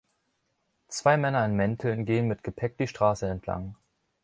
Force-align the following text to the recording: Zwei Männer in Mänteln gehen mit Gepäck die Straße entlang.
Zwei 0.87 1.15
Männer 1.15 1.45
in 1.45 1.55
Mänteln 1.55 2.05
gehen 2.05 2.27
mit 2.27 2.43
Gepäck 2.43 2.75
die 2.79 2.87
Straße 2.87 3.27
entlang. 3.27 3.75